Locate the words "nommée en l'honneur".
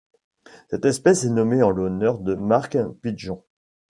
1.29-2.17